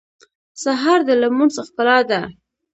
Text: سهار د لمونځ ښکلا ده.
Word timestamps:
سهار 0.63 0.99
د 1.07 1.09
لمونځ 1.21 1.55
ښکلا 1.67 1.99
ده. 2.09 2.21